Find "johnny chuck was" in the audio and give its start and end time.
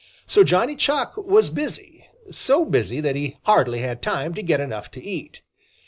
0.43-1.51